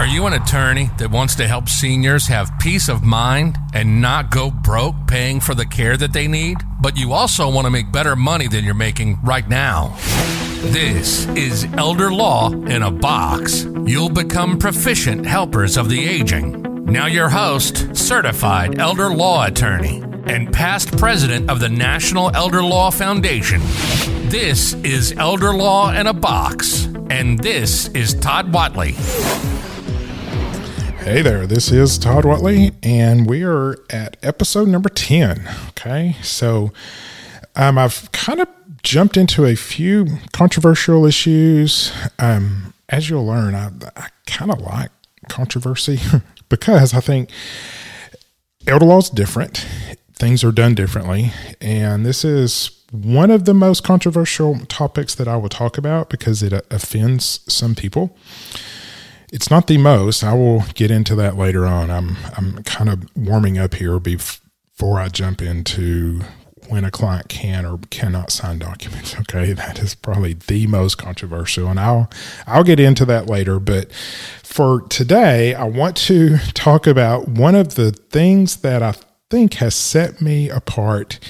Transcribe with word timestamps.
Are 0.00 0.06
you 0.06 0.24
an 0.24 0.32
attorney 0.32 0.88
that 0.96 1.10
wants 1.10 1.34
to 1.34 1.46
help 1.46 1.68
seniors 1.68 2.26
have 2.28 2.58
peace 2.58 2.88
of 2.88 3.02
mind 3.04 3.58
and 3.74 4.00
not 4.00 4.30
go 4.30 4.50
broke 4.50 4.94
paying 5.06 5.40
for 5.40 5.54
the 5.54 5.66
care 5.66 5.94
that 5.94 6.14
they 6.14 6.26
need? 6.26 6.56
But 6.80 6.96
you 6.96 7.12
also 7.12 7.50
want 7.50 7.66
to 7.66 7.70
make 7.70 7.92
better 7.92 8.16
money 8.16 8.48
than 8.48 8.64
you're 8.64 8.72
making 8.72 9.18
right 9.22 9.46
now. 9.46 9.94
This 10.72 11.26
is 11.36 11.66
Elder 11.74 12.10
Law 12.10 12.50
in 12.50 12.82
a 12.82 12.90
Box. 12.90 13.66
You'll 13.84 14.08
become 14.08 14.56
proficient 14.58 15.26
helpers 15.26 15.76
of 15.76 15.90
the 15.90 16.08
aging. 16.08 16.86
Now, 16.86 17.04
your 17.04 17.28
host, 17.28 17.94
certified 17.94 18.78
elder 18.78 19.10
law 19.10 19.44
attorney 19.44 20.02
and 20.24 20.50
past 20.50 20.96
president 20.96 21.50
of 21.50 21.60
the 21.60 21.68
National 21.68 22.34
Elder 22.34 22.62
Law 22.62 22.90
Foundation. 22.90 23.60
This 24.30 24.72
is 24.72 25.12
Elder 25.18 25.52
Law 25.52 25.92
in 25.92 26.06
a 26.06 26.14
Box, 26.14 26.86
and 27.10 27.38
this 27.38 27.88
is 27.88 28.14
Todd 28.14 28.50
Whatley. 28.50 29.59
Hey 31.00 31.22
there, 31.22 31.46
this 31.46 31.72
is 31.72 31.96
Todd 31.96 32.24
Whatley, 32.24 32.74
and 32.82 33.26
we 33.26 33.42
are 33.42 33.78
at 33.88 34.18
episode 34.22 34.68
number 34.68 34.90
10. 34.90 35.48
Okay, 35.70 36.14
so 36.22 36.72
um, 37.56 37.78
I've 37.78 38.12
kind 38.12 38.38
of 38.38 38.48
jumped 38.82 39.16
into 39.16 39.46
a 39.46 39.56
few 39.56 40.18
controversial 40.32 41.06
issues. 41.06 41.90
Um, 42.18 42.74
as 42.90 43.08
you'll 43.08 43.24
learn, 43.24 43.54
I, 43.54 43.70
I 43.96 44.08
kind 44.26 44.50
of 44.50 44.60
like 44.60 44.90
controversy 45.30 46.00
because 46.50 46.92
I 46.92 47.00
think 47.00 47.30
elder 48.66 48.84
law 48.84 48.98
is 48.98 49.08
different, 49.08 49.66
things 50.12 50.44
are 50.44 50.52
done 50.52 50.74
differently, 50.74 51.32
and 51.62 52.04
this 52.04 52.26
is 52.26 52.70
one 52.92 53.30
of 53.30 53.46
the 53.46 53.54
most 53.54 53.84
controversial 53.84 54.58
topics 54.66 55.14
that 55.14 55.26
I 55.26 55.38
will 55.38 55.48
talk 55.48 55.78
about 55.78 56.10
because 56.10 56.42
it 56.42 56.52
offends 56.70 57.40
some 57.48 57.74
people 57.74 58.14
it's 59.32 59.50
not 59.50 59.66
the 59.66 59.78
most. 59.78 60.24
I 60.24 60.34
will 60.34 60.64
get 60.74 60.90
into 60.90 61.14
that 61.16 61.36
later 61.36 61.66
on. 61.66 61.90
I'm 61.90 62.16
I'm 62.36 62.62
kind 62.64 62.88
of 62.88 63.04
warming 63.16 63.58
up 63.58 63.74
here 63.74 63.98
before 63.98 64.98
I 64.98 65.08
jump 65.08 65.40
into 65.40 66.20
when 66.68 66.84
a 66.84 66.90
client 66.90 67.28
can 67.28 67.66
or 67.66 67.78
cannot 67.90 68.30
sign 68.30 68.58
documents. 68.58 69.16
Okay, 69.20 69.52
that 69.52 69.78
is 69.78 69.94
probably 69.94 70.32
the 70.32 70.66
most 70.66 70.96
controversial, 70.96 71.68
and 71.68 71.78
I'll 71.78 72.10
I'll 72.46 72.64
get 72.64 72.80
into 72.80 73.04
that 73.04 73.28
later. 73.28 73.60
But 73.60 73.92
for 74.42 74.82
today, 74.82 75.54
I 75.54 75.64
want 75.64 75.96
to 75.98 76.38
talk 76.54 76.86
about 76.86 77.28
one 77.28 77.54
of 77.54 77.76
the 77.76 77.92
things 77.92 78.56
that 78.56 78.82
I 78.82 78.94
think 79.28 79.54
has 79.54 79.74
set 79.74 80.20
me 80.20 80.50
apart 80.50 81.20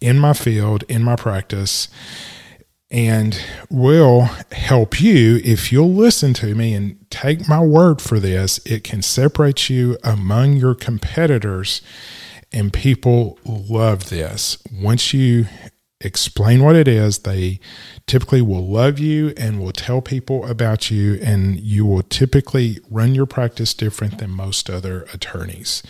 in 0.00 0.18
my 0.18 0.34
field, 0.34 0.84
in 0.88 1.02
my 1.02 1.16
practice, 1.16 1.88
and 2.90 3.40
will 3.68 4.28
help 4.52 5.00
you 5.00 5.40
if 5.44 5.72
you'll 5.72 5.92
listen 5.92 6.32
to 6.34 6.54
me 6.54 6.72
and 6.72 6.98
take 7.10 7.48
my 7.48 7.60
word 7.60 8.00
for 8.00 8.20
this. 8.20 8.58
It 8.64 8.84
can 8.84 9.02
separate 9.02 9.68
you 9.68 9.98
among 10.04 10.56
your 10.56 10.74
competitors, 10.74 11.82
and 12.52 12.72
people 12.72 13.38
love 13.44 14.08
this. 14.08 14.58
Once 14.72 15.12
you 15.12 15.46
explain 16.00 16.62
what 16.62 16.76
it 16.76 16.86
is, 16.86 17.20
they 17.20 17.58
typically 18.06 18.42
will 18.42 18.66
love 18.66 18.98
you 18.98 19.32
and 19.36 19.60
will 19.60 19.72
tell 19.72 20.00
people 20.00 20.46
about 20.46 20.90
you, 20.90 21.18
and 21.22 21.58
you 21.58 21.84
will 21.84 22.02
typically 22.02 22.78
run 22.88 23.14
your 23.14 23.26
practice 23.26 23.74
different 23.74 24.18
than 24.18 24.30
most 24.30 24.70
other 24.70 25.06
attorneys. 25.12 25.82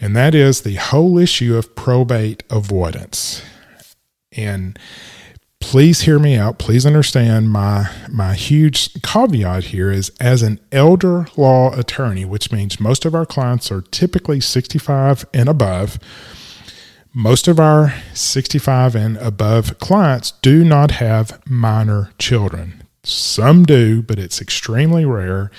And 0.00 0.14
that 0.16 0.34
is 0.34 0.60
the 0.60 0.74
whole 0.74 1.16
issue 1.16 1.56
of 1.56 1.74
probate 1.74 2.42
avoidance. 2.50 3.42
And 4.32 4.78
please 5.62 6.02
hear 6.02 6.18
me 6.18 6.36
out. 6.36 6.58
Please 6.58 6.84
understand 6.84 7.50
my 7.50 7.88
my 8.10 8.34
huge 8.34 9.00
caveat 9.02 9.64
here 9.64 9.90
is 9.90 10.10
as 10.20 10.42
an 10.42 10.58
elder 10.72 11.26
law 11.36 11.72
attorney, 11.78 12.24
which 12.24 12.50
means 12.50 12.80
most 12.80 13.04
of 13.04 13.14
our 13.14 13.24
clients 13.24 13.70
are 13.70 13.80
typically 13.80 14.40
65 14.40 15.24
and 15.32 15.48
above. 15.48 15.98
Most 17.14 17.46
of 17.46 17.60
our 17.60 17.94
65 18.12 18.96
and 18.96 19.16
above 19.18 19.78
clients 19.78 20.32
do 20.42 20.64
not 20.64 20.92
have 20.92 21.40
minor 21.46 22.10
children. 22.18 22.82
Some 23.04 23.64
do, 23.64 24.02
but 24.02 24.18
it's 24.18 24.40
extremely 24.40 25.04
rare. 25.04 25.50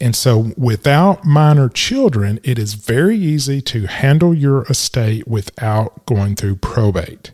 And 0.00 0.14
so, 0.14 0.52
without 0.56 1.24
minor 1.24 1.68
children, 1.68 2.38
it 2.44 2.58
is 2.58 2.74
very 2.74 3.16
easy 3.16 3.60
to 3.62 3.86
handle 3.86 4.34
your 4.34 4.62
estate 4.64 5.26
without 5.26 6.06
going 6.06 6.36
through 6.36 6.56
probate. 6.56 7.32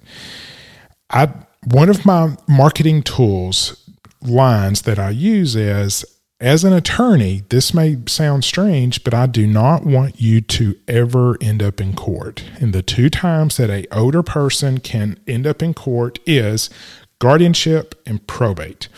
I 1.10 1.32
one 1.72 1.88
of 1.88 2.06
my 2.06 2.36
marketing 2.46 3.02
tools 3.02 3.88
lines 4.22 4.82
that 4.82 4.98
I 4.98 5.10
use 5.10 5.54
is 5.54 6.04
as 6.40 6.62
an 6.62 6.72
attorney, 6.72 7.42
this 7.48 7.74
may 7.74 7.98
sound 8.06 8.44
strange, 8.44 9.02
but 9.02 9.12
I 9.12 9.26
do 9.26 9.46
not 9.46 9.84
want 9.84 10.20
you 10.20 10.40
to 10.40 10.76
ever 10.86 11.36
end 11.40 11.62
up 11.62 11.80
in 11.80 11.94
court. 11.94 12.44
And 12.60 12.72
the 12.72 12.82
two 12.82 13.10
times 13.10 13.56
that 13.56 13.70
a 13.70 13.86
older 13.92 14.22
person 14.22 14.78
can 14.78 15.18
end 15.26 15.46
up 15.46 15.62
in 15.62 15.74
court 15.74 16.20
is 16.26 16.70
guardianship 17.18 18.00
and 18.06 18.24
probate. 18.26 18.88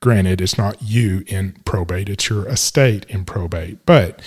Granted, 0.00 0.40
it's 0.40 0.58
not 0.58 0.82
you 0.82 1.22
in 1.28 1.52
probate, 1.64 2.08
it's 2.08 2.28
your 2.28 2.48
estate 2.48 3.06
in 3.08 3.24
probate. 3.24 3.86
But 3.86 4.20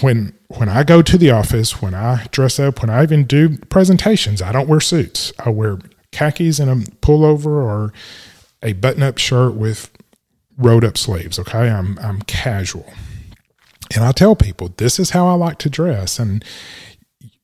when 0.00 0.36
when 0.48 0.68
I 0.68 0.82
go 0.82 1.00
to 1.00 1.16
the 1.16 1.30
office, 1.30 1.80
when 1.80 1.94
I 1.94 2.26
dress 2.32 2.58
up, 2.58 2.80
when 2.80 2.90
I 2.90 3.04
even 3.04 3.24
do 3.24 3.56
presentations, 3.70 4.42
I 4.42 4.50
don't 4.50 4.68
wear 4.68 4.80
suits. 4.80 5.32
I 5.38 5.50
wear 5.50 5.78
khakis 6.14 6.58
and 6.58 6.70
a 6.70 6.90
pullover 7.00 7.46
or 7.46 7.92
a 8.62 8.72
button-up 8.72 9.18
shirt 9.18 9.54
with 9.54 9.90
rolled 10.56 10.84
up 10.84 10.96
sleeves. 10.96 11.38
Okay, 11.38 11.68
I'm 11.68 11.98
I'm 11.98 12.22
casual, 12.22 12.92
and 13.94 14.04
I 14.04 14.12
tell 14.12 14.36
people 14.36 14.72
this 14.76 14.98
is 14.98 15.10
how 15.10 15.26
I 15.26 15.34
like 15.34 15.58
to 15.58 15.70
dress, 15.70 16.18
and 16.18 16.44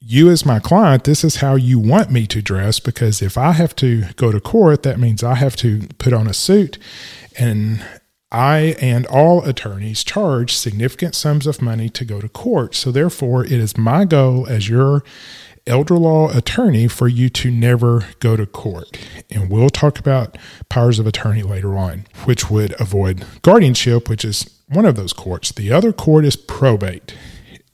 you 0.00 0.30
as 0.30 0.46
my 0.46 0.58
client, 0.58 1.04
this 1.04 1.22
is 1.22 1.36
how 1.36 1.54
you 1.56 1.78
want 1.78 2.10
me 2.10 2.26
to 2.26 2.40
dress 2.40 2.80
because 2.80 3.20
if 3.20 3.36
I 3.36 3.52
have 3.52 3.76
to 3.76 4.06
go 4.16 4.32
to 4.32 4.40
court, 4.40 4.82
that 4.82 4.98
means 4.98 5.22
I 5.22 5.34
have 5.34 5.56
to 5.56 5.86
put 5.98 6.12
on 6.12 6.26
a 6.26 6.34
suit, 6.34 6.78
and 7.38 7.84
I 8.32 8.76
and 8.80 9.06
all 9.06 9.44
attorneys 9.44 10.04
charge 10.04 10.54
significant 10.54 11.14
sums 11.14 11.46
of 11.46 11.60
money 11.60 11.88
to 11.90 12.04
go 12.04 12.20
to 12.20 12.28
court. 12.28 12.74
So 12.74 12.92
therefore, 12.92 13.44
it 13.44 13.52
is 13.52 13.76
my 13.76 14.04
goal 14.04 14.46
as 14.46 14.68
your 14.68 15.02
elder 15.70 15.96
law 15.96 16.30
attorney 16.36 16.88
for 16.88 17.08
you 17.08 17.28
to 17.30 17.50
never 17.50 18.06
go 18.18 18.36
to 18.36 18.44
court. 18.44 18.98
And 19.30 19.48
we'll 19.48 19.70
talk 19.70 19.98
about 19.98 20.36
powers 20.68 20.98
of 20.98 21.06
attorney 21.06 21.42
later 21.42 21.78
on, 21.78 22.06
which 22.24 22.50
would 22.50 22.78
avoid 22.80 23.24
guardianship, 23.42 24.08
which 24.08 24.24
is 24.24 24.60
one 24.68 24.84
of 24.84 24.96
those 24.96 25.12
courts. 25.12 25.52
The 25.52 25.72
other 25.72 25.92
court 25.92 26.24
is 26.24 26.36
probate. 26.36 27.14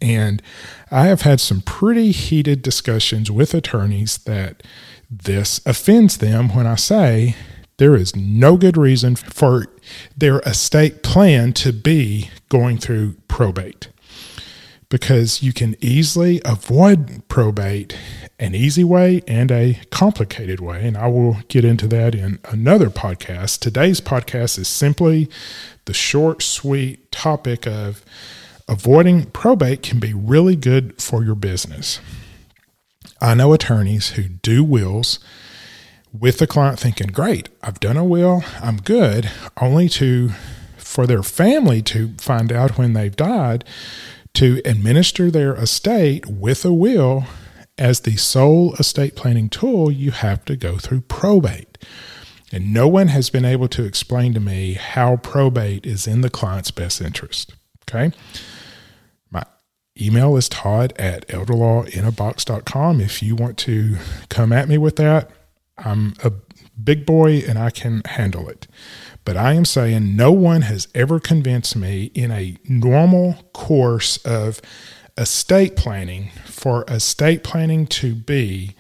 And 0.00 0.42
I 0.90 1.06
have 1.06 1.22
had 1.22 1.40
some 1.40 1.62
pretty 1.62 2.12
heated 2.12 2.62
discussions 2.62 3.30
with 3.30 3.54
attorneys 3.54 4.18
that 4.18 4.62
this 5.10 5.60
offends 5.66 6.18
them 6.18 6.54
when 6.54 6.66
I 6.66 6.74
say 6.74 7.34
there 7.78 7.96
is 7.96 8.14
no 8.14 8.56
good 8.56 8.76
reason 8.76 9.16
for 9.16 9.66
their 10.16 10.40
estate 10.40 11.02
plan 11.02 11.52
to 11.54 11.72
be 11.72 12.30
going 12.48 12.78
through 12.78 13.14
probate 13.28 13.88
because 14.88 15.42
you 15.42 15.52
can 15.52 15.76
easily 15.80 16.40
avoid 16.44 17.26
probate 17.28 17.96
an 18.38 18.54
easy 18.54 18.84
way 18.84 19.22
and 19.26 19.50
a 19.50 19.80
complicated 19.90 20.60
way. 20.60 20.86
And 20.86 20.96
I 20.96 21.08
will 21.08 21.38
get 21.48 21.64
into 21.64 21.88
that 21.88 22.14
in 22.14 22.38
another 22.44 22.88
podcast. 22.88 23.60
Today's 23.60 24.00
podcast 24.00 24.58
is 24.58 24.68
simply 24.68 25.28
the 25.86 25.94
short, 25.94 26.42
sweet 26.42 27.10
topic 27.10 27.66
of 27.66 28.04
avoiding 28.68 29.26
probate 29.26 29.82
can 29.82 29.98
be 29.98 30.12
really 30.12 30.56
good 30.56 31.00
for 31.00 31.24
your 31.24 31.34
business. 31.34 32.00
I 33.20 33.34
know 33.34 33.52
attorneys 33.52 34.10
who 34.10 34.24
do 34.24 34.62
wills 34.62 35.18
with 36.12 36.38
the 36.38 36.46
client 36.46 36.78
thinking, 36.78 37.08
great, 37.08 37.48
I've 37.62 37.80
done 37.80 37.96
a 37.96 38.04
will, 38.04 38.44
I'm 38.60 38.76
good, 38.76 39.30
only 39.60 39.88
to 39.90 40.30
for 40.76 41.06
their 41.06 41.22
family 41.22 41.82
to 41.82 42.14
find 42.18 42.52
out 42.52 42.78
when 42.78 42.92
they've 42.92 43.16
died 43.16 43.64
to 44.36 44.60
administer 44.66 45.30
their 45.30 45.54
estate 45.54 46.26
with 46.26 46.62
a 46.66 46.72
will 46.72 47.24
as 47.78 48.00
the 48.00 48.16
sole 48.16 48.74
estate 48.74 49.16
planning 49.16 49.48
tool, 49.48 49.90
you 49.90 50.10
have 50.10 50.44
to 50.44 50.56
go 50.56 50.76
through 50.76 51.00
probate. 51.02 51.78
And 52.52 52.72
no 52.72 52.86
one 52.86 53.08
has 53.08 53.30
been 53.30 53.46
able 53.46 53.68
to 53.68 53.84
explain 53.84 54.34
to 54.34 54.40
me 54.40 54.74
how 54.74 55.16
probate 55.16 55.86
is 55.86 56.06
in 56.06 56.20
the 56.20 56.28
client's 56.28 56.70
best 56.70 57.00
interest. 57.00 57.54
Okay. 57.88 58.14
My 59.30 59.42
email 59.98 60.36
is 60.36 60.50
todd 60.50 60.92
at 60.98 61.26
elderlawinabox.com. 61.28 63.00
If 63.00 63.22
you 63.22 63.36
want 63.36 63.56
to 63.58 63.96
come 64.28 64.52
at 64.52 64.68
me 64.68 64.76
with 64.76 64.96
that, 64.96 65.30
I'm 65.78 66.14
a 66.22 66.32
big 66.82 67.06
boy 67.06 67.38
and 67.38 67.58
I 67.58 67.70
can 67.70 68.02
handle 68.04 68.50
it. 68.50 68.66
But 69.26 69.36
I 69.36 69.52
am 69.52 69.66
saying 69.66 70.16
no 70.16 70.32
one 70.32 70.62
has 70.62 70.88
ever 70.94 71.20
convinced 71.20 71.76
me 71.76 72.12
in 72.14 72.30
a 72.30 72.56
normal 72.64 73.34
course 73.52 74.16
of 74.18 74.62
estate 75.18 75.76
planning 75.76 76.30
for 76.46 76.84
estate 76.88 77.42
planning 77.42 77.86
to 77.88 78.14
be 78.14 78.76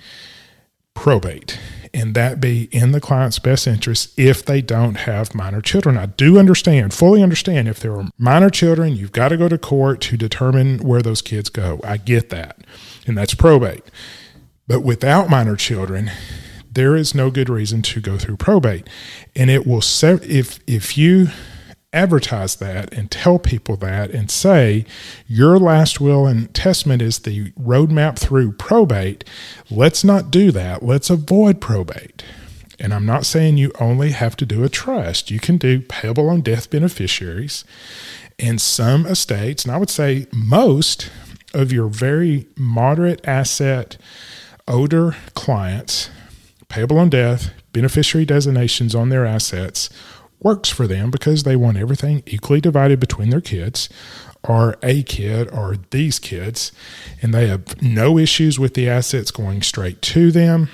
probate 0.94 1.58
and 1.92 2.14
that 2.14 2.40
be 2.40 2.68
in 2.70 2.92
the 2.92 3.00
client's 3.00 3.38
best 3.38 3.66
interest 3.66 4.16
if 4.18 4.44
they 4.44 4.60
don't 4.62 4.94
have 4.98 5.34
minor 5.34 5.60
children. 5.60 5.96
I 5.98 6.06
do 6.06 6.38
understand, 6.38 6.94
fully 6.94 7.22
understand, 7.22 7.66
if 7.68 7.80
there 7.80 7.96
are 7.96 8.08
minor 8.16 8.50
children, 8.50 8.94
you've 8.94 9.12
got 9.12 9.30
to 9.30 9.36
go 9.36 9.48
to 9.48 9.58
court 9.58 10.00
to 10.02 10.16
determine 10.16 10.78
where 10.78 11.02
those 11.02 11.22
kids 11.22 11.48
go. 11.48 11.80
I 11.82 11.96
get 11.96 12.30
that, 12.30 12.58
and 13.06 13.18
that's 13.18 13.34
probate. 13.34 13.82
But 14.68 14.82
without 14.82 15.28
minor 15.28 15.56
children, 15.56 16.10
there 16.76 16.94
is 16.94 17.14
no 17.14 17.30
good 17.30 17.48
reason 17.48 17.80
to 17.80 18.02
go 18.02 18.18
through 18.18 18.36
probate, 18.36 18.86
and 19.34 19.50
it 19.50 19.66
will. 19.66 19.80
If 20.02 20.60
if 20.66 20.98
you 20.98 21.28
advertise 21.90 22.56
that 22.56 22.92
and 22.92 23.10
tell 23.10 23.38
people 23.38 23.76
that 23.76 24.10
and 24.10 24.30
say 24.30 24.84
your 25.26 25.58
last 25.58 25.98
will 26.02 26.26
and 26.26 26.52
testament 26.52 27.00
is 27.00 27.20
the 27.20 27.50
roadmap 27.52 28.18
through 28.18 28.52
probate, 28.52 29.24
let's 29.70 30.04
not 30.04 30.30
do 30.30 30.50
that. 30.52 30.82
Let's 30.82 31.08
avoid 31.08 31.62
probate. 31.62 32.22
And 32.78 32.92
I'm 32.92 33.06
not 33.06 33.24
saying 33.24 33.56
you 33.56 33.72
only 33.80 34.10
have 34.10 34.36
to 34.36 34.44
do 34.44 34.62
a 34.62 34.68
trust. 34.68 35.30
You 35.30 35.40
can 35.40 35.56
do 35.56 35.80
payable 35.80 36.28
on 36.28 36.42
death 36.42 36.68
beneficiaries. 36.68 37.64
And 38.38 38.60
some 38.60 39.06
estates, 39.06 39.64
and 39.64 39.72
I 39.72 39.78
would 39.78 39.88
say 39.88 40.26
most 40.30 41.10
of 41.54 41.72
your 41.72 41.88
very 41.88 42.46
moderate 42.54 43.26
asset, 43.26 43.96
older 44.68 45.16
clients, 45.32 46.10
payable 46.68 46.98
on 46.98 47.10
death, 47.10 47.50
beneficiary 47.72 48.24
designations 48.24 48.94
on 48.94 49.08
their 49.08 49.26
assets 49.26 49.90
works 50.40 50.68
for 50.68 50.86
them 50.86 51.10
because 51.10 51.42
they 51.42 51.56
want 51.56 51.78
everything 51.78 52.22
equally 52.26 52.60
divided 52.60 53.00
between 53.00 53.30
their 53.30 53.40
kids 53.40 53.88
or 54.44 54.76
a 54.82 55.02
kid 55.02 55.48
or 55.52 55.76
these 55.90 56.18
kids, 56.18 56.72
and 57.20 57.34
they 57.34 57.48
have 57.48 57.82
no 57.82 58.18
issues 58.18 58.58
with 58.58 58.74
the 58.74 58.88
assets 58.88 59.30
going 59.30 59.62
straight 59.62 60.00
to 60.02 60.30
them. 60.30 60.68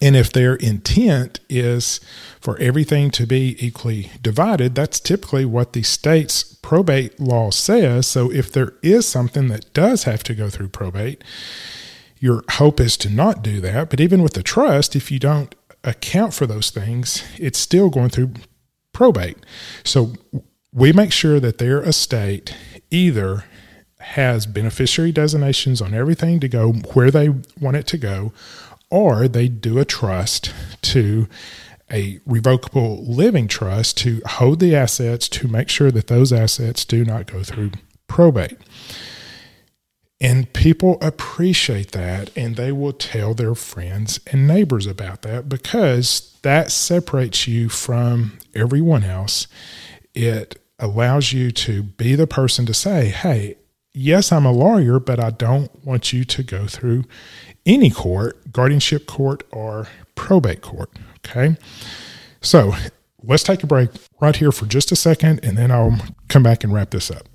And 0.00 0.14
if 0.14 0.32
their 0.32 0.54
intent 0.54 1.40
is 1.48 2.00
for 2.40 2.56
everything 2.58 3.10
to 3.12 3.26
be 3.26 3.56
equally 3.58 4.12
divided, 4.22 4.74
that's 4.74 5.00
typically 5.00 5.44
what 5.44 5.72
the 5.72 5.82
state's 5.82 6.42
probate 6.42 7.18
law 7.18 7.50
says. 7.50 8.06
So 8.06 8.30
if 8.30 8.52
there 8.52 8.74
is 8.82 9.08
something 9.08 9.48
that 9.48 9.72
does 9.72 10.04
have 10.04 10.22
to 10.24 10.34
go 10.34 10.50
through 10.50 10.68
probate, 10.68 11.24
your 12.20 12.42
hope 12.52 12.80
is 12.80 12.96
to 12.98 13.10
not 13.10 13.42
do 13.42 13.60
that. 13.60 13.90
But 13.90 14.00
even 14.00 14.22
with 14.22 14.34
the 14.34 14.42
trust, 14.42 14.96
if 14.96 15.10
you 15.10 15.18
don't 15.18 15.54
account 15.84 16.34
for 16.34 16.46
those 16.46 16.70
things, 16.70 17.22
it's 17.38 17.58
still 17.58 17.90
going 17.90 18.10
through 18.10 18.32
probate. 18.92 19.38
So 19.84 20.14
we 20.72 20.92
make 20.92 21.12
sure 21.12 21.40
that 21.40 21.58
their 21.58 21.82
estate 21.82 22.54
either 22.90 23.44
has 24.00 24.46
beneficiary 24.46 25.12
designations 25.12 25.80
on 25.80 25.94
everything 25.94 26.40
to 26.40 26.48
go 26.48 26.72
where 26.72 27.10
they 27.10 27.28
want 27.60 27.76
it 27.76 27.86
to 27.88 27.98
go, 27.98 28.32
or 28.90 29.28
they 29.28 29.48
do 29.48 29.78
a 29.78 29.84
trust 29.84 30.52
to 30.82 31.28
a 31.90 32.20
revocable 32.26 33.04
living 33.04 33.48
trust 33.48 33.96
to 33.98 34.20
hold 34.26 34.60
the 34.60 34.76
assets 34.76 35.28
to 35.28 35.48
make 35.48 35.68
sure 35.68 35.90
that 35.90 36.06
those 36.06 36.32
assets 36.32 36.84
do 36.84 37.04
not 37.04 37.26
go 37.26 37.42
through 37.42 37.72
probate. 38.06 38.58
And 40.20 40.52
people 40.52 40.98
appreciate 41.00 41.92
that 41.92 42.36
and 42.36 42.56
they 42.56 42.72
will 42.72 42.92
tell 42.92 43.34
their 43.34 43.54
friends 43.54 44.18
and 44.26 44.48
neighbors 44.48 44.86
about 44.86 45.22
that 45.22 45.48
because 45.48 46.36
that 46.42 46.72
separates 46.72 47.46
you 47.46 47.68
from 47.68 48.38
everyone 48.54 49.04
else. 49.04 49.46
It 50.14 50.60
allows 50.80 51.32
you 51.32 51.52
to 51.52 51.84
be 51.84 52.16
the 52.16 52.26
person 52.26 52.66
to 52.66 52.74
say, 52.74 53.08
hey, 53.08 53.56
yes, 53.94 54.32
I'm 54.32 54.44
a 54.44 54.52
lawyer, 54.52 54.98
but 54.98 55.20
I 55.20 55.30
don't 55.30 55.84
want 55.84 56.12
you 56.12 56.24
to 56.24 56.42
go 56.42 56.66
through 56.66 57.04
any 57.64 57.90
court, 57.90 58.52
guardianship 58.52 59.06
court 59.06 59.44
or 59.52 59.86
probate 60.16 60.62
court. 60.62 60.90
Okay. 61.18 61.56
So 62.40 62.74
let's 63.22 63.44
take 63.44 63.62
a 63.62 63.68
break 63.68 63.90
right 64.20 64.34
here 64.34 64.50
for 64.50 64.66
just 64.66 64.90
a 64.90 64.96
second 64.96 65.40
and 65.44 65.56
then 65.56 65.70
I'll 65.70 65.96
come 66.28 66.42
back 66.42 66.64
and 66.64 66.72
wrap 66.72 66.90
this 66.90 67.08
up. 67.08 67.28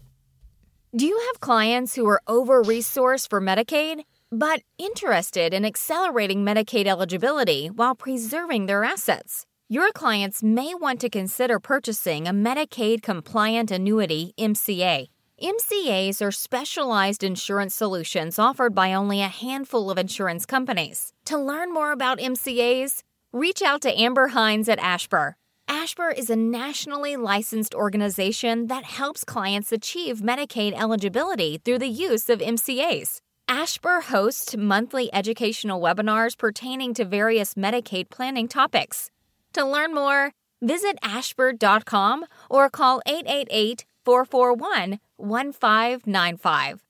Do 0.96 1.08
you 1.08 1.20
have 1.26 1.40
clients 1.40 1.96
who 1.96 2.08
are 2.08 2.22
over 2.28 2.64
resourced 2.64 3.28
for 3.28 3.42
Medicaid, 3.42 4.04
but 4.32 4.62
interested 4.78 5.52
in 5.52 5.66
accelerating 5.66 6.46
Medicaid 6.46 6.86
eligibility 6.86 7.66
while 7.66 7.96
preserving 7.96 8.68
their 8.68 8.84
assets? 8.84 9.48
Your 9.68 9.92
clients 9.92 10.44
may 10.44 10.76
want 10.76 11.02
to 11.02 11.10
consider 11.10 11.60
purchasing 11.60 12.28
a 12.28 12.32
Medicaid 12.32 13.02
compliant 13.02 13.72
annuity 13.72 14.36
MCA. 14.38 15.08
MCAs 15.42 16.22
are 16.22 16.32
specialized 16.32 17.24
insurance 17.24 17.74
solutions 17.74 18.38
offered 18.38 18.76
by 18.76 18.94
only 18.94 19.20
a 19.20 19.28
handful 19.30 19.90
of 19.90 19.98
insurance 19.98 20.46
companies. 20.46 21.12
To 21.26 21.40
learn 21.40 21.74
more 21.74 21.92
about 21.92 22.20
MCAs, 22.20 23.02
reach 23.32 23.64
out 23.64 23.82
to 23.82 24.00
Amber 24.00 24.28
Hines 24.28 24.70
at 24.70 24.78
Ashbur 24.78 25.38
Ashbur 25.74 26.12
is 26.12 26.30
a 26.30 26.36
nationally 26.36 27.18
licensed 27.18 27.74
organization 27.74 28.68
that 28.68 28.84
helps 28.84 29.24
clients 29.24 29.72
achieve 29.72 30.18
Medicaid 30.18 30.74
eligibility 30.74 31.58
through 31.58 31.80
the 31.80 31.88
use 31.88 32.30
of 32.30 32.42
MCAs. 32.42 33.22
Ashbur 33.48 34.02
hosts 34.02 34.56
monthly 34.56 35.12
educational 35.12 35.82
webinars 35.82 36.38
pertaining 36.38 36.94
to 36.94 37.04
various 37.06 37.56
Medicaid 37.56 38.12
planning 38.12 38.48
topics. 38.48 39.10
To 39.54 39.66
learn 39.66 39.96
more, 39.96 40.34
visit 40.62 41.00
ashbur.com 41.02 42.26
or 42.52 42.70
call 42.70 43.02
888 43.08 43.84
441 44.06 45.00
1595. 45.18 46.84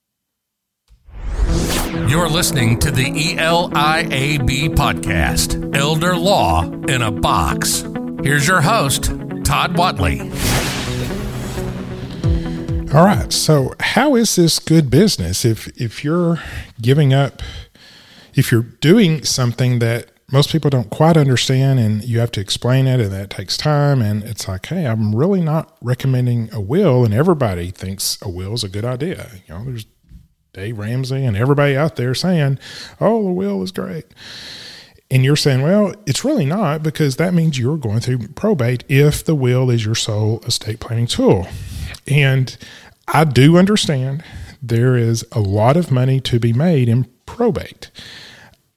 You're 2.09 2.29
listening 2.29 2.79
to 2.79 2.91
the 2.91 3.05
ELIAB 3.05 4.75
podcast, 4.75 5.73
Elder 5.73 6.17
Law 6.17 6.69
in 6.89 7.01
a 7.01 7.11
Box. 7.11 7.85
Here's 8.23 8.47
your 8.47 8.61
host, 8.61 9.03
Todd 9.43 9.75
Whatley. 9.75 10.21
All 12.93 13.03
right. 13.03 13.33
So, 13.33 13.73
how 13.81 14.15
is 14.15 14.37
this 14.37 14.59
good 14.59 14.89
business 14.89 15.43
if 15.43 15.67
if 15.79 16.05
you're 16.05 16.39
giving 16.81 17.13
up 17.13 17.41
if 18.33 18.49
you're 18.49 18.61
doing 18.61 19.25
something 19.25 19.79
that 19.79 20.09
most 20.31 20.53
people 20.53 20.69
don't 20.69 20.89
quite 20.89 21.17
understand 21.17 21.79
and 21.79 22.01
you 22.05 22.19
have 22.19 22.31
to 22.31 22.39
explain 22.39 22.87
it 22.87 23.01
and 23.01 23.11
that 23.11 23.29
takes 23.29 23.57
time 23.57 24.01
and 24.01 24.23
it's 24.23 24.47
like, 24.47 24.67
"Hey, 24.67 24.87
I'm 24.87 25.13
really 25.13 25.41
not 25.41 25.75
recommending 25.81 26.49
a 26.53 26.61
will 26.61 27.03
and 27.03 27.13
everybody 27.13 27.71
thinks 27.71 28.17
a 28.21 28.29
will 28.29 28.53
is 28.53 28.63
a 28.63 28.69
good 28.69 28.85
idea." 28.85 29.31
You 29.47 29.53
know, 29.53 29.65
there's 29.65 29.85
Dave 30.53 30.77
Ramsey 30.77 31.25
and 31.25 31.35
everybody 31.35 31.75
out 31.75 31.97
there 31.97 32.15
saying, 32.15 32.57
"Oh, 33.01 33.21
the 33.21 33.33
will 33.33 33.61
is 33.63 33.73
great." 33.73 34.05
And 35.11 35.23
you're 35.23 35.35
saying, 35.35 35.61
well, 35.61 35.93
it's 36.05 36.25
really 36.25 36.45
not 36.45 36.81
because 36.81 37.17
that 37.17 37.33
means 37.33 37.59
you're 37.59 37.77
going 37.77 37.99
through 37.99 38.29
probate 38.29 38.83
if 38.89 39.23
the 39.23 39.35
will 39.35 39.69
is 39.69 39.85
your 39.85 39.95
sole 39.95 40.39
estate 40.45 40.79
planning 40.79 41.07
tool. 41.07 41.47
And 42.07 42.57
I 43.07 43.23
do 43.25 43.57
understand 43.57 44.23
there 44.61 44.95
is 44.95 45.25
a 45.31 45.39
lot 45.39 45.77
of 45.77 45.91
money 45.91 46.19
to 46.21 46.39
be 46.39 46.53
made 46.53 46.87
in 46.89 47.05
probate. 47.25 47.91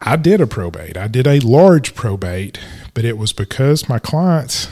I 0.00 0.16
did 0.16 0.40
a 0.40 0.46
probate, 0.46 0.96
I 0.96 1.06
did 1.06 1.26
a 1.26 1.40
large 1.40 1.94
probate, 1.94 2.58
but 2.92 3.04
it 3.04 3.16
was 3.16 3.32
because 3.32 3.88
my 3.88 3.98
clients, 3.98 4.68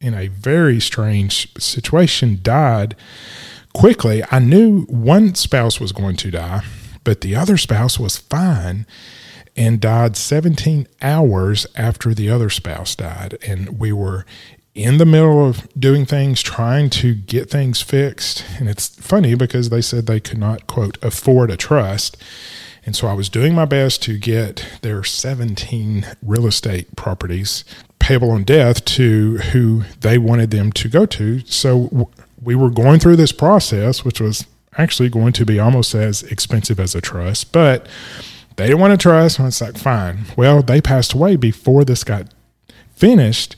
in 0.00 0.14
a 0.14 0.28
very 0.28 0.80
strange 0.80 1.52
situation, 1.58 2.38
died 2.42 2.96
quickly. 3.74 4.22
I 4.30 4.38
knew 4.38 4.82
one 4.84 5.34
spouse 5.34 5.80
was 5.80 5.92
going 5.92 6.16
to 6.16 6.30
die, 6.30 6.62
but 7.04 7.20
the 7.20 7.36
other 7.36 7.56
spouse 7.56 7.98
was 7.98 8.16
fine 8.16 8.86
and 9.56 9.80
died 9.80 10.16
17 10.16 10.86
hours 11.02 11.66
after 11.76 12.14
the 12.14 12.30
other 12.30 12.50
spouse 12.50 12.94
died. 12.94 13.38
And 13.46 13.78
we 13.78 13.92
were 13.92 14.24
in 14.74 14.98
the 14.98 15.06
middle 15.06 15.44
of 15.46 15.68
doing 15.78 16.06
things, 16.06 16.40
trying 16.40 16.88
to 16.90 17.14
get 17.14 17.50
things 17.50 17.82
fixed. 17.82 18.44
And 18.58 18.68
it's 18.68 18.88
funny 19.00 19.34
because 19.34 19.70
they 19.70 19.80
said 19.80 20.06
they 20.06 20.20
could 20.20 20.38
not, 20.38 20.66
quote, 20.66 20.98
afford 21.02 21.50
a 21.50 21.56
trust. 21.56 22.16
And 22.86 22.94
so 22.94 23.08
I 23.08 23.12
was 23.12 23.28
doing 23.28 23.54
my 23.54 23.64
best 23.64 24.02
to 24.04 24.16
get 24.16 24.64
their 24.82 25.02
17 25.02 26.06
real 26.22 26.46
estate 26.46 26.94
properties 26.96 27.64
payable 27.98 28.30
on 28.30 28.44
death 28.44 28.84
to 28.84 29.38
who 29.38 29.82
they 30.00 30.16
wanted 30.16 30.50
them 30.50 30.72
to 30.72 30.88
go 30.88 31.04
to. 31.06 31.40
So 31.40 32.08
we 32.40 32.54
were 32.54 32.70
going 32.70 33.00
through 33.00 33.16
this 33.16 33.32
process, 33.32 34.04
which 34.04 34.20
was 34.20 34.46
actually 34.78 35.08
going 35.08 35.32
to 35.34 35.44
be 35.44 35.58
almost 35.58 35.94
as 35.94 36.22
expensive 36.22 36.78
as 36.78 36.94
a 36.94 37.00
trust. 37.00 37.52
But 37.52 37.86
they 38.58 38.66
didn't 38.66 38.80
want 38.80 38.90
to 38.90 38.98
trust. 38.98 39.38
And 39.38 39.46
it's 39.46 39.60
like, 39.60 39.78
fine. 39.78 40.24
Well, 40.36 40.62
they 40.62 40.80
passed 40.80 41.14
away 41.14 41.36
before 41.36 41.84
this 41.84 42.02
got 42.02 42.34
finished, 42.94 43.54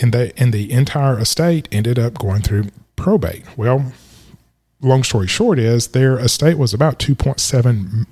and 0.00 0.12
they 0.12 0.32
and 0.36 0.52
the 0.52 0.70
entire 0.70 1.18
estate 1.18 1.66
ended 1.72 1.98
up 1.98 2.18
going 2.18 2.42
through 2.42 2.66
probate. 2.94 3.44
Well, 3.56 3.92
long 4.82 5.02
story 5.02 5.26
short 5.26 5.58
is 5.58 5.88
their 5.88 6.18
estate 6.18 6.58
was 6.58 6.74
about 6.74 6.98
two 6.98 7.14
point 7.14 7.40
seven 7.40 8.06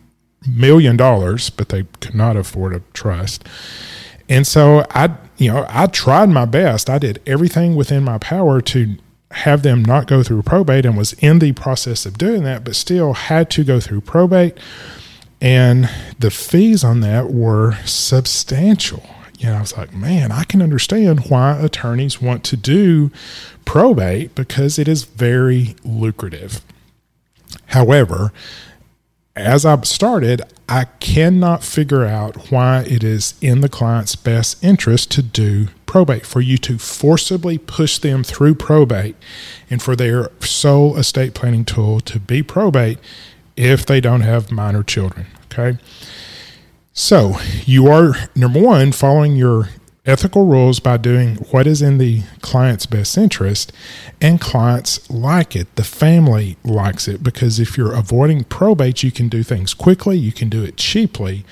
million 0.49 0.97
dollars, 0.97 1.51
but 1.51 1.69
they 1.69 1.85
could 2.01 2.15
not 2.15 2.37
afford 2.37 2.75
a 2.75 2.83
trust. 2.95 3.47
And 4.27 4.47
so 4.47 4.87
I, 4.91 5.15
you 5.37 5.53
know, 5.53 5.67
I 5.69 5.87
tried 5.87 6.31
my 6.31 6.47
best. 6.47 6.89
I 6.89 6.99
did 6.99 7.21
everything 7.27 7.77
within 7.77 8.03
my 8.05 8.17
power 8.17 8.63
to 8.63 8.97
have 9.33 9.63
them 9.63 9.85
not 9.85 10.07
go 10.07 10.23
through 10.23 10.43
probate 10.43 10.87
and 10.87 10.97
was 10.97 11.13
in 11.15 11.41
the 11.41 11.53
process 11.53 12.07
of 12.07 12.17
doing 12.17 12.43
that, 12.45 12.65
but 12.65 12.75
still 12.75 13.13
had 13.13 13.51
to 13.51 13.65
go 13.65 13.81
through 13.81 14.01
probate 14.01 14.57
And 15.43 15.91
the 16.21 16.31
fees 16.31 16.85
on 16.85 17.01
that 17.01 17.33
were 17.33 17.77
substantial. 17.85 19.03
You 19.39 19.49
know, 19.49 19.57
I 19.57 19.61
was 19.61 19.77
like, 19.77 19.93
man, 19.93 20.31
I 20.31 20.45
can 20.45 20.63
understand 20.63 21.29
why 21.29 21.59
attorneys 21.59 22.23
want 22.23 22.45
to 22.45 22.57
do 22.57 23.11
probate 23.65 24.37
because 24.37 24.79
it 24.79 24.87
is 24.87 25.03
very 25.03 25.75
lucrative. 25.85 26.63
However, 27.67 28.33
as 29.35 29.67
I 29.67 29.81
started, 29.81 30.43
I 30.69 30.85
cannot 31.01 31.65
figure 31.65 32.05
out 32.05 32.53
why 32.53 32.83
it 32.83 33.03
is 33.03 33.35
in 33.41 33.63
the 33.63 33.69
client's 33.69 34.15
best 34.15 34.63
interest 34.63 35.11
to 35.13 35.23
do 35.23 35.67
probate, 35.87 36.25
for 36.25 36.41
you 36.41 36.57
to 36.59 36.79
forcibly 36.79 37.59
push 37.59 37.99
them 37.99 38.23
through 38.23 38.55
probate 38.55 39.17
and 39.69 39.83
for 39.83 39.97
their 39.97 40.31
sole 40.39 40.97
estate 40.97 41.35
planning 41.35 41.65
tool 41.65 41.99
to 42.01 42.21
be 42.21 42.45
probate 42.45 42.99
if 43.57 43.87
they 43.87 44.01
don't 44.01 44.23
have 44.23 44.51
minor 44.51 44.83
children. 44.83 45.27
Okay. 45.47 45.79
So 46.93 47.37
you 47.65 47.87
are, 47.89 48.15
number 48.35 48.61
one, 48.61 48.93
following 48.93 49.35
your 49.37 49.69
ethical 50.05 50.47
rules 50.47 50.81
by 50.81 50.97
doing 50.97 51.37
what 51.51 51.67
is 51.67 51.81
in 51.81 51.99
the 51.99 52.23
client's 52.41 52.87
best 52.87 53.17
interest, 53.17 53.73
and 54.21 54.41
clients 54.41 55.09
like 55.09 55.55
it. 55.55 55.75
The 55.77 55.85
family 55.85 56.57
likes 56.65 57.07
it 57.07 57.23
because 57.23 57.61
if 57.61 57.77
you're 57.77 57.95
avoiding 57.95 58.45
probate, 58.45 59.03
you 59.03 59.13
can 59.13 59.29
do 59.29 59.43
things 59.43 59.75
quickly, 59.75 60.19
you 60.19 60.33
can 60.33 60.49
do 60.49 60.65
it 60.65 60.77
cheaply. 60.77 61.45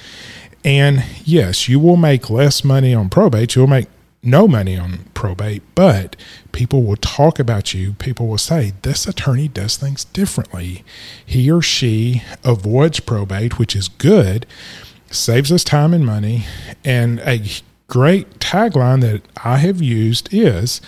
And 0.65 1.05
yes, 1.25 1.69
you 1.69 1.79
will 1.79 1.97
make 1.97 2.29
less 2.29 2.65
money 2.65 2.95
on 2.95 3.09
probate. 3.09 3.55
You'll 3.55 3.67
make 3.67 3.89
no 4.23 4.47
money 4.47 4.77
on 4.77 5.07
probate, 5.15 5.63
but 5.75 6.17
people 6.53 6.83
will 6.83 6.97
talk 6.97 7.39
about 7.39 7.73
you. 7.73 7.95
People 7.95 8.27
will 8.29 8.39
say, 8.39 8.73
This 8.83 9.07
attorney 9.07 9.49
does 9.49 9.77
things 9.77 10.05
differently. 10.05 10.85
He 11.25 11.51
or 11.51 11.63
she 11.63 12.23
avoids 12.45 13.01
probate, 13.01 13.59
which 13.59 13.75
is 13.75 13.89
good, 13.89 14.47
saves 15.11 15.51
us 15.51 15.65
time 15.65 15.95
and 15.95 16.05
money. 16.05 16.45
And 16.85 17.21
a 17.21 17.43
great 17.89 18.39
tagline 18.39 19.01
that 19.01 19.23
I 19.45 19.59
have 19.59 19.81
used 19.83 20.33
is 20.33 20.81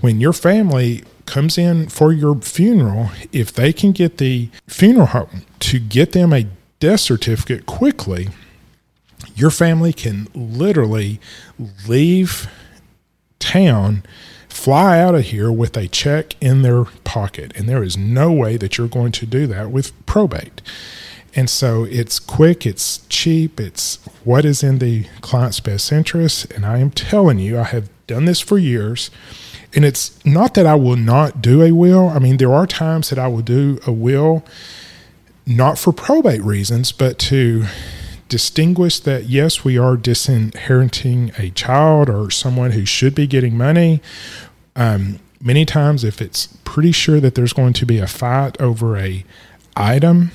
when 0.00 0.20
your 0.20 0.32
family 0.32 1.04
comes 1.26 1.58
in 1.58 1.88
for 1.88 2.12
your 2.12 2.36
funeral, 2.36 3.10
if 3.32 3.52
they 3.52 3.72
can 3.72 3.92
get 3.92 4.16
the 4.16 4.48
funeral 4.66 5.06
home 5.06 5.42
to 5.60 5.78
get 5.78 6.12
them 6.12 6.32
a 6.32 6.46
death 6.80 7.00
certificate 7.00 7.66
quickly, 7.66 8.28
your 9.36 9.50
family 9.50 9.92
can 9.92 10.26
literally 10.34 11.20
leave 11.86 12.48
town, 13.48 14.02
fly 14.48 15.00
out 15.00 15.14
of 15.14 15.24
here 15.24 15.50
with 15.50 15.76
a 15.76 15.88
check 15.88 16.34
in 16.40 16.62
their 16.62 16.84
pocket. 17.04 17.52
And 17.56 17.68
there 17.68 17.82
is 17.82 17.96
no 17.96 18.30
way 18.30 18.56
that 18.58 18.76
you're 18.76 18.88
going 18.88 19.12
to 19.12 19.26
do 19.26 19.46
that 19.46 19.70
with 19.70 19.92
probate. 20.04 20.60
And 21.34 21.48
so 21.48 21.84
it's 21.84 22.18
quick, 22.18 22.66
it's 22.66 23.06
cheap, 23.08 23.60
it's 23.60 23.96
what 24.24 24.44
is 24.44 24.62
in 24.62 24.78
the 24.78 25.04
client's 25.20 25.60
best 25.60 25.92
interest. 25.92 26.50
And 26.52 26.66
I 26.66 26.78
am 26.78 26.90
telling 26.90 27.38
you, 27.38 27.58
I 27.58 27.64
have 27.64 27.88
done 28.06 28.24
this 28.24 28.40
for 28.40 28.58
years. 28.58 29.10
And 29.74 29.84
it's 29.84 30.24
not 30.24 30.54
that 30.54 30.66
I 30.66 30.74
will 30.74 30.96
not 30.96 31.40
do 31.40 31.62
a 31.62 31.72
will. 31.72 32.08
I 32.08 32.18
mean, 32.18 32.38
there 32.38 32.52
are 32.52 32.66
times 32.66 33.10
that 33.10 33.18
I 33.18 33.28
will 33.28 33.42
do 33.42 33.78
a 33.86 33.92
will, 33.92 34.44
not 35.46 35.78
for 35.78 35.92
probate 35.92 36.42
reasons, 36.42 36.92
but 36.92 37.18
to 37.20 37.66
distinguish 38.28 39.00
that 39.00 39.24
yes, 39.24 39.64
we 39.64 39.78
are 39.78 39.96
disinheriting 39.96 41.32
a 41.38 41.50
child 41.50 42.08
or 42.08 42.30
someone 42.30 42.72
who 42.72 42.84
should 42.84 43.14
be 43.14 43.26
getting 43.26 43.56
money. 43.56 44.00
Um, 44.76 45.18
many 45.40 45.64
times, 45.64 46.04
if 46.04 46.20
it's 46.20 46.48
pretty 46.64 46.92
sure 46.92 47.20
that 47.20 47.34
there's 47.34 47.52
going 47.52 47.72
to 47.74 47.86
be 47.86 47.98
a 47.98 48.06
fight 48.06 48.60
over 48.60 48.96
a 48.96 49.24
item, 49.76 50.30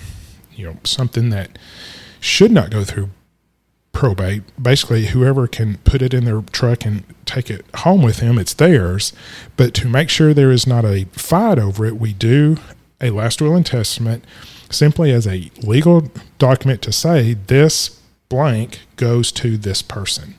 you 0.54 0.66
know, 0.66 0.78
something 0.84 1.30
that 1.30 1.58
should 2.20 2.52
not 2.52 2.70
go 2.70 2.84
through 2.84 3.10
probate. 3.92 4.44
Basically, 4.62 5.08
whoever 5.08 5.48
can 5.48 5.78
put 5.80 6.02
it 6.02 6.14
in 6.14 6.26
their 6.26 6.42
truck 6.52 6.86
and 6.86 7.04
take 7.26 7.50
it 7.50 7.64
home 7.76 8.02
with 8.02 8.18
them, 8.18 8.38
it's 8.38 8.54
theirs. 8.54 9.14
But 9.56 9.74
to 9.76 9.88
make 9.88 10.10
sure 10.10 10.34
there 10.34 10.52
is 10.52 10.68
not 10.68 10.84
a 10.84 11.06
fight 11.12 11.60
over 11.60 11.86
it, 11.86 11.98
we 11.98 12.12
do 12.12 12.58
a 13.00 13.12
last 13.12 13.42
will 13.42 13.56
and 13.56 13.66
testament 13.66 14.26
simply 14.74 15.12
as 15.12 15.28
a 15.28 15.52
legal 15.62 16.12
document 16.38 16.82
to 16.84 16.92
say 16.92 17.34
this 17.34 18.02
blank 18.30 18.82
goes 18.96 19.32
to 19.32 19.58
this 19.58 19.82
person. 19.82 20.36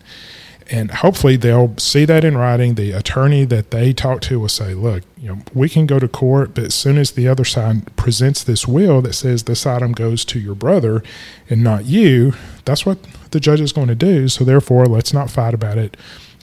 And 0.70 0.90
hopefully 0.90 1.36
they'll 1.36 1.76
see 1.76 2.04
that 2.06 2.24
in 2.24 2.38
writing. 2.38 2.74
The 2.74 2.92
attorney 2.92 3.44
that 3.44 3.70
they 3.70 3.92
talk 3.92 4.20
to 4.22 4.40
will 4.40 4.48
say, 4.48 4.72
look, 4.72 5.02
you 5.18 5.28
know, 5.28 5.42
we 5.52 5.68
can 5.68 5.86
go 5.86 5.98
to 5.98 6.08
court, 6.08 6.54
but 6.54 6.64
as 6.64 6.74
soon 6.74 6.96
as 6.96 7.12
the 7.12 7.28
other 7.28 7.44
side 7.44 7.94
presents 7.96 8.42
this 8.42 8.66
will 8.66 9.02
that 9.02 9.12
says 9.12 9.44
this 9.44 9.66
item 9.66 9.92
goes 9.92 10.24
to 10.26 10.40
your 10.40 10.54
brother 10.54 11.02
and 11.50 11.62
not 11.62 11.84
you, 11.84 12.32
that's 12.64 12.86
what 12.86 12.98
the 13.30 13.40
judge 13.40 13.60
is 13.60 13.72
going 13.72 13.88
to 13.88 13.94
do. 13.94 14.28
So 14.28 14.44
therefore, 14.44 14.86
let's 14.86 15.12
not 15.12 15.30
fight 15.30 15.54
about 15.54 15.76
it. 15.76 15.96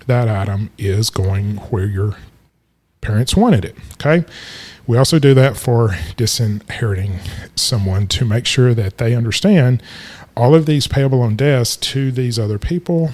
That 0.06 0.28
item 0.28 0.70
is 0.78 1.10
going 1.10 1.58
where 1.58 1.86
your 1.86 2.16
parents 3.02 3.36
wanted 3.36 3.66
it. 3.66 3.76
Okay. 3.94 4.24
We 4.92 4.98
also 4.98 5.20
do 5.20 5.34
that 5.36 5.56
for 5.56 5.96
disinheriting 6.18 7.22
someone 7.56 8.08
to 8.08 8.26
make 8.26 8.46
sure 8.46 8.74
that 8.74 8.98
they 8.98 9.16
understand 9.16 9.82
all 10.36 10.54
of 10.54 10.66
these 10.66 10.86
payable 10.86 11.22
on 11.22 11.38
deaths 11.38 11.78
to 11.78 12.12
these 12.12 12.38
other 12.38 12.60
people 12.60 13.12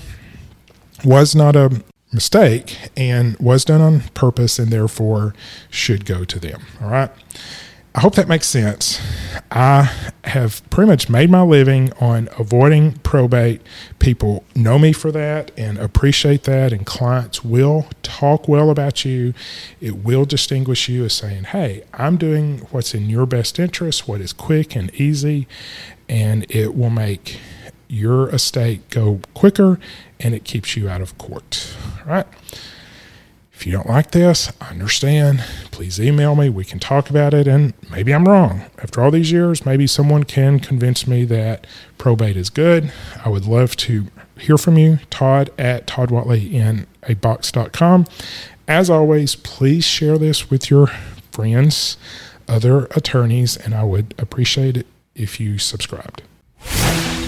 was 1.05 1.35
not 1.35 1.55
a 1.55 1.83
mistake 2.11 2.89
and 2.97 3.37
was 3.37 3.63
done 3.63 3.81
on 3.81 3.99
purpose 4.15 4.57
and 4.57 4.71
therefore 4.71 5.35
should 5.69 6.05
go 6.05 6.23
to 6.25 6.39
them. 6.39 6.63
All 6.81 6.89
right. 6.89 7.11
I 7.97 8.01
hope 8.01 8.13
that 8.13 8.27
makes 8.27 8.45
sense. 8.45 9.01
I 9.49 9.91
have 10.25 10.61
pretty 10.69 10.87
much 10.87 11.09
made 11.09 11.31
my 11.31 11.41
living 11.41 11.91
on 11.93 12.29
avoiding 12.37 12.99
probate. 12.99 13.59
People 13.97 14.43
know 14.53 14.77
me 14.77 14.93
for 14.93 15.11
that 15.11 15.49
and 15.57 15.79
appreciate 15.79 16.43
that, 16.43 16.71
and 16.71 16.85
clients 16.85 17.43
will 17.43 17.87
talk 18.03 18.47
well 18.47 18.69
about 18.69 19.03
you. 19.03 19.33
It 19.81 20.03
will 20.03 20.25
distinguish 20.25 20.87
you 20.87 21.05
as 21.05 21.13
saying, 21.13 21.45
Hey, 21.45 21.85
I'm 21.91 22.17
doing 22.17 22.59
what's 22.69 22.93
in 22.93 23.09
your 23.09 23.25
best 23.25 23.57
interest, 23.57 24.07
what 24.07 24.21
is 24.21 24.31
quick 24.31 24.75
and 24.75 24.93
easy, 24.93 25.47
and 26.07 26.45
it 26.51 26.75
will 26.75 26.91
make 26.91 27.39
your 27.87 28.29
estate 28.29 28.87
go 28.91 29.21
quicker 29.33 29.79
and 30.19 30.35
it 30.35 30.43
keeps 30.43 30.77
you 30.77 30.87
out 30.87 31.01
of 31.01 31.17
court. 31.17 31.75
All 32.01 32.13
right. 32.13 32.27
If 33.57 33.65
you 33.65 33.71
don't 33.71 33.89
like 33.89 34.11
this, 34.11 34.51
I 34.61 34.69
understand. 34.69 35.43
Please 35.71 35.99
email 35.99 36.35
me. 36.35 36.47
We 36.47 36.63
can 36.63 36.77
talk 36.77 37.09
about 37.09 37.33
it. 37.33 37.47
And 37.47 37.73
maybe 37.89 38.13
I'm 38.13 38.25
wrong. 38.25 38.61
After 38.77 39.01
all 39.01 39.09
these 39.09 39.31
years, 39.31 39.65
maybe 39.65 39.87
someone 39.87 40.25
can 40.25 40.59
convince 40.59 41.07
me 41.07 41.25
that 41.25 41.65
probate 41.97 42.37
is 42.37 42.51
good. 42.51 42.91
I 43.25 43.29
would 43.29 43.45
love 43.45 43.75
to 43.77 44.05
hear 44.37 44.59
from 44.59 44.77
you. 44.77 44.99
Todd 45.09 45.49
at 45.57 45.87
toddwatleyinabox.com. 45.87 48.05
As 48.67 48.91
always, 48.91 49.35
please 49.35 49.83
share 49.83 50.19
this 50.19 50.51
with 50.51 50.69
your 50.69 50.91
friends, 51.31 51.97
other 52.47 52.85
attorneys, 52.91 53.57
and 53.57 53.73
I 53.73 53.85
would 53.85 54.13
appreciate 54.19 54.77
it 54.77 54.85
if 55.15 55.39
you 55.39 55.57
subscribed. 55.57 56.21